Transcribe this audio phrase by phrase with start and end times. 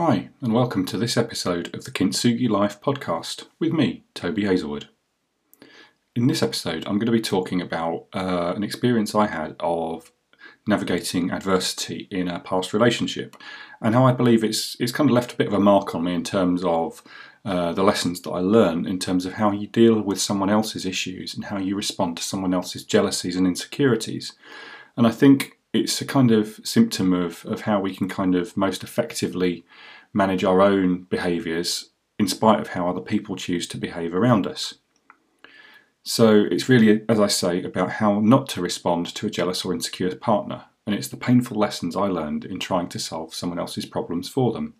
[0.00, 4.88] Hi, and welcome to this episode of the Kintsugi Life podcast with me, Toby Hazelwood.
[6.14, 10.12] In this episode, I'm going to be talking about uh, an experience I had of
[10.68, 13.36] navigating adversity in a past relationship
[13.82, 16.04] and how I believe it's, it's kind of left a bit of a mark on
[16.04, 17.02] me in terms of
[17.44, 20.86] uh, the lessons that I learn in terms of how you deal with someone else's
[20.86, 24.34] issues and how you respond to someone else's jealousies and insecurities.
[24.96, 28.56] And I think it's a kind of symptom of, of how we can kind of
[28.56, 29.64] most effectively
[30.12, 34.74] manage our own behaviours in spite of how other people choose to behave around us.
[36.02, 39.74] So it's really, as I say, about how not to respond to a jealous or
[39.74, 43.84] insecure partner, and it's the painful lessons I learned in trying to solve someone else's
[43.84, 44.74] problems for them.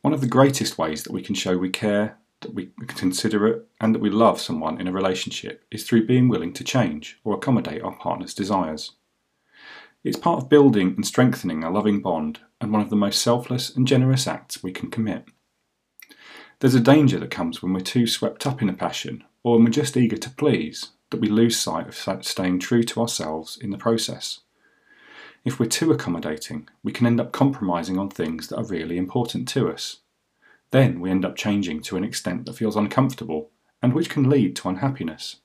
[0.00, 3.68] One of the greatest ways that we can show we care, that we are considerate,
[3.80, 7.34] and that we love someone in a relationship is through being willing to change or
[7.34, 8.92] accommodate our partner's desires.
[10.04, 13.74] It's part of building and strengthening a loving bond and one of the most selfless
[13.74, 15.28] and generous acts we can commit.
[16.58, 19.64] There's a danger that comes when we're too swept up in a passion or when
[19.64, 23.70] we're just eager to please that we lose sight of staying true to ourselves in
[23.70, 24.40] the process.
[25.44, 29.46] If we're too accommodating, we can end up compromising on things that are really important
[29.48, 29.98] to us.
[30.72, 33.50] Then we end up changing to an extent that feels uncomfortable
[33.82, 35.36] and which can lead to unhappiness.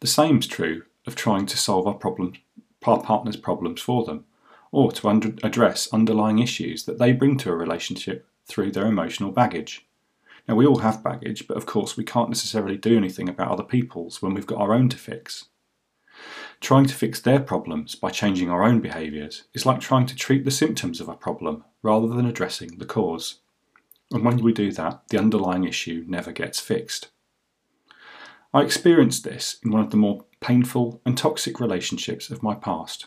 [0.00, 2.38] The same is true of trying to solve our problems
[2.88, 4.24] our partner's problems for them,
[4.72, 9.32] or to under- address underlying issues that they bring to a relationship through their emotional
[9.32, 9.86] baggage.
[10.48, 13.62] Now, we all have baggage, but of course, we can't necessarily do anything about other
[13.62, 15.46] people's when we've got our own to fix.
[16.60, 20.44] Trying to fix their problems by changing our own behaviours is like trying to treat
[20.44, 23.40] the symptoms of a problem rather than addressing the cause.
[24.10, 27.08] And when we do that, the underlying issue never gets fixed.
[28.52, 33.06] I experienced this in one of the more painful, and toxic relationships of my past.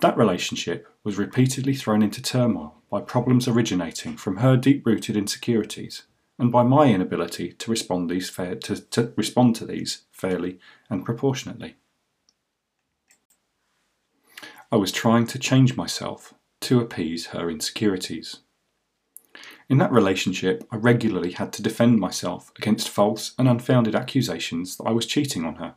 [0.00, 6.04] That relationship was repeatedly thrown into turmoil by problems originating from her deep rooted insecurities
[6.38, 8.56] and by my inability to respond, to,
[8.90, 10.58] to respond to these fairly
[10.88, 11.76] and proportionately.
[14.72, 18.40] I was trying to change myself to appease her insecurities.
[19.68, 24.84] In that relationship, I regularly had to defend myself against false and unfounded accusations that
[24.84, 25.74] I was cheating on her.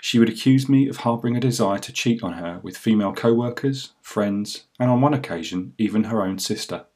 [0.00, 3.32] She would accuse me of harbouring a desire to cheat on her with female co
[3.32, 6.86] workers, friends, and on one occasion, even her own sister.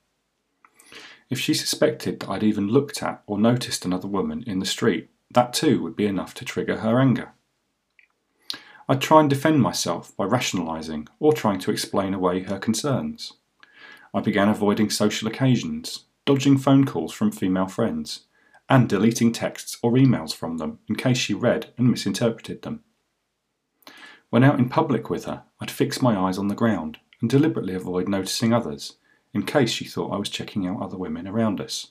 [1.31, 5.10] If she suspected that I'd even looked at or noticed another woman in the street,
[5.31, 7.33] that too would be enough to trigger her anger.
[8.88, 13.34] I'd try and defend myself by rationalising or trying to explain away her concerns.
[14.15, 18.27] I began avoiding social occasions, dodging phone calls from female friends,
[18.69, 22.85] and deleting texts or emails from them in case she read and misinterpreted them.
[24.31, 27.75] When out in public with her, I'd fix my eyes on the ground and deliberately
[27.75, 28.99] avoid noticing others,
[29.33, 31.89] in case she thought I was checking out other women around us.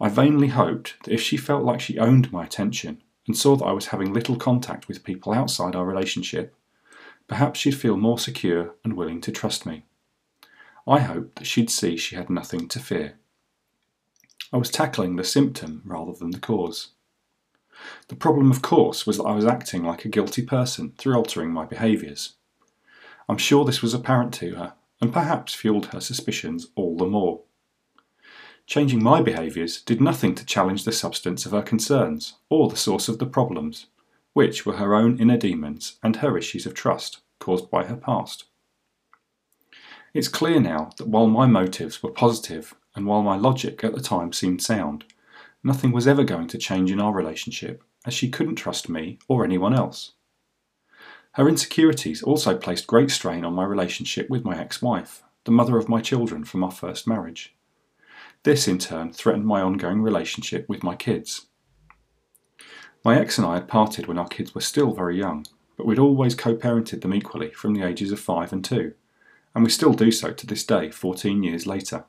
[0.00, 3.64] I vainly hoped that if she felt like she owned my attention and saw that
[3.64, 6.54] I was having little contact with people outside our relationship,
[7.28, 9.84] perhaps she'd feel more secure and willing to trust me.
[10.86, 13.18] I hoped that she'd see she had nothing to fear.
[14.52, 16.88] I was tackling the symptom rather than the cause.
[18.08, 21.50] The problem, of course, was that I was acting like a guilty person through altering
[21.50, 22.34] my behaviours.
[23.28, 27.42] I'm sure this was apparent to her, and perhaps fueled her suspicions all the more.
[28.66, 33.08] Changing my behaviours did nothing to challenge the substance of her concerns or the source
[33.08, 33.86] of the problems,
[34.32, 38.44] which were her own inner demons and her issues of trust caused by her past.
[40.12, 44.00] It's clear now that while my motives were positive and while my logic at the
[44.00, 45.04] time seemed sound,
[45.62, 49.44] Nothing was ever going to change in our relationship, as she couldn't trust me or
[49.44, 50.12] anyone else.
[51.32, 55.76] Her insecurities also placed great strain on my relationship with my ex wife, the mother
[55.76, 57.54] of my children from our first marriage.
[58.42, 61.46] This, in turn, threatened my ongoing relationship with my kids.
[63.04, 65.46] My ex and I had parted when our kids were still very young,
[65.76, 68.94] but we'd always co parented them equally from the ages of five and two,
[69.54, 72.04] and we still do so to this day, 14 years later.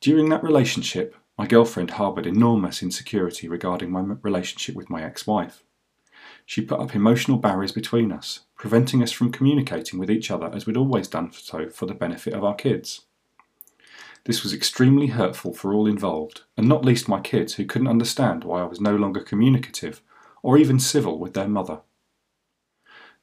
[0.00, 5.62] During that relationship, my girlfriend harboured enormous insecurity regarding my relationship with my ex wife.
[6.46, 10.66] She put up emotional barriers between us, preventing us from communicating with each other as
[10.66, 13.02] we'd always done so for the benefit of our kids.
[14.24, 18.44] This was extremely hurtful for all involved, and not least my kids who couldn't understand
[18.44, 20.02] why I was no longer communicative
[20.42, 21.80] or even civil with their mother.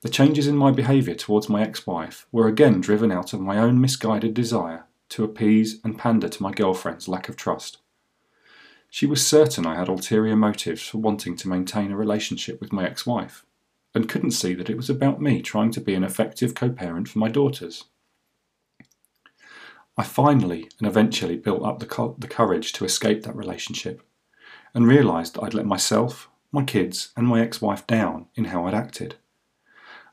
[0.08, 3.58] The changes in my behaviour towards my ex wife were again driven out of my
[3.58, 7.80] own misguided desire to appease and pander to my girlfriend's lack of trust.
[8.90, 12.86] She was certain I had ulterior motives for wanting to maintain a relationship with my
[12.86, 13.46] ex wife,
[13.94, 17.10] and couldn't see that it was about me trying to be an effective co parent
[17.10, 17.84] for my daughters.
[19.98, 24.02] I finally and eventually built up the, co- the courage to escape that relationship
[24.74, 28.74] and realised I'd let myself, my kids, and my ex wife down in how I'd
[28.74, 29.18] acted.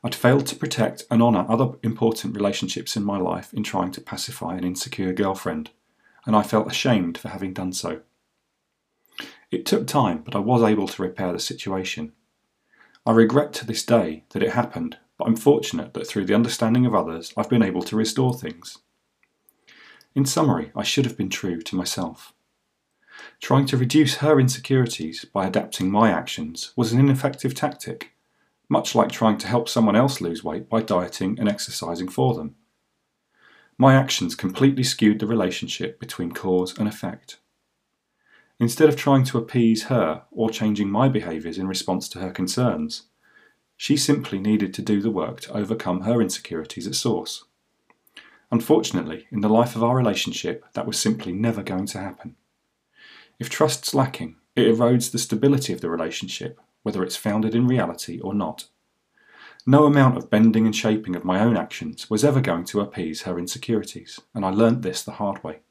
[0.05, 4.01] I'd failed to protect and honour other important relationships in my life in trying to
[4.01, 5.71] pacify an insecure girlfriend,
[6.27, 8.01] and I felt ashamed for having done so.
[9.49, 12.11] It took time, but I was able to repair the situation.
[13.03, 16.85] I regret to this day that it happened, but I'm fortunate that through the understanding
[16.85, 18.77] of others, I've been able to restore things.
[20.13, 22.31] In summary, I should have been true to myself.
[23.41, 28.11] Trying to reduce her insecurities by adapting my actions was an ineffective tactic,
[28.69, 32.55] much like trying to help someone else lose weight by dieting and exercising for them.
[33.77, 37.39] My actions completely skewed the relationship between cause and effect.
[38.59, 43.03] Instead of trying to appease her or changing my behaviours in response to her concerns,
[43.75, 47.43] she simply needed to do the work to overcome her insecurities at source.
[48.51, 52.35] Unfortunately, in the life of our relationship, that was simply never going to happen.
[53.39, 58.19] If trust's lacking, it erodes the stability of the relationship, whether it's founded in reality
[58.19, 58.67] or not.
[59.65, 63.23] No amount of bending and shaping of my own actions was ever going to appease
[63.23, 65.61] her insecurities, and I learnt this the hard way.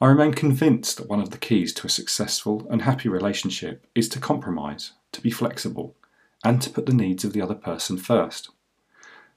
[0.00, 4.08] I remain convinced that one of the keys to a successful and happy relationship is
[4.08, 5.94] to compromise, to be flexible,
[6.42, 8.50] and to put the needs of the other person first.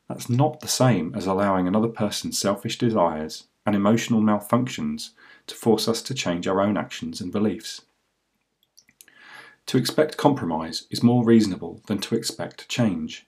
[0.08, 5.12] That's not the same as allowing another person's selfish desires and emotional malfunctions
[5.46, 7.82] to force us to change our own actions and beliefs.
[9.72, 13.26] To expect compromise is more reasonable than to expect change.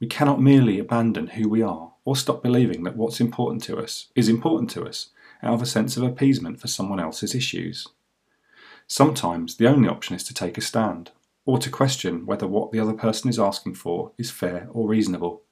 [0.00, 4.06] We cannot merely abandon who we are or stop believing that what's important to us
[4.14, 5.10] is important to us
[5.42, 7.86] out of a sense of appeasement for someone else's issues.
[8.86, 11.10] Sometimes the only option is to take a stand,
[11.44, 15.42] or to question whether what the other person is asking for is fair or reasonable.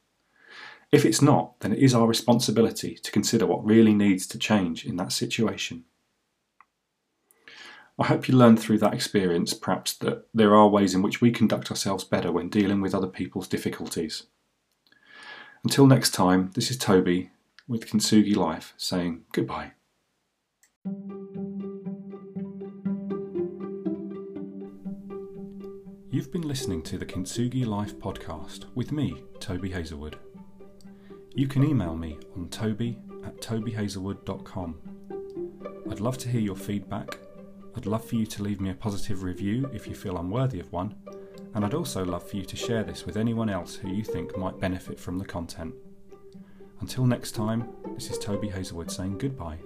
[0.90, 4.86] If it's not, then it is our responsibility to consider what really needs to change
[4.86, 5.84] in that situation.
[7.98, 11.30] I hope you learned through that experience perhaps that there are ways in which we
[11.30, 14.24] conduct ourselves better when dealing with other people's difficulties.
[15.64, 17.30] Until next time, this is Toby
[17.66, 19.72] with Kintsugi Life saying goodbye.
[26.10, 30.18] You've been listening to the Kintsugi Life podcast with me, Toby Hazelwood.
[31.34, 34.80] You can email me on toby at tobyhazelwood.com.
[35.90, 37.18] I'd love to hear your feedback.
[37.76, 40.60] I'd love for you to leave me a positive review if you feel I'm worthy
[40.60, 40.94] of one,
[41.54, 44.36] and I'd also love for you to share this with anyone else who you think
[44.36, 45.74] might benefit from the content.
[46.80, 49.58] Until next time, this is Toby Hazelwood saying goodbye.